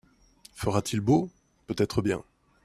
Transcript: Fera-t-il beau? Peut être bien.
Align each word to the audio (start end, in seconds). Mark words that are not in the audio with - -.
Fera-t-il 0.55 0.99
beau? 0.99 1.29
Peut 1.67 1.75
être 1.77 2.01
bien. 2.01 2.23